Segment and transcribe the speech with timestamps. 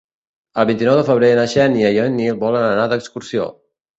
[0.61, 3.47] El vint-i-nou de febrer na Xènia i en Nil volen anar d'excursió.